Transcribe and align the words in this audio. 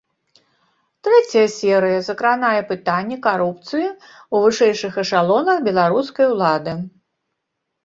Трэцяя 1.07 1.43
серыя 1.57 1.99
закранае 2.07 2.61
пытанні 2.71 3.17
карупцыі 3.27 3.87
ў 3.91 4.35
вышэйшых 4.47 4.93
эшалонах 5.05 5.57
беларускай 5.71 6.25
улады. 6.35 6.77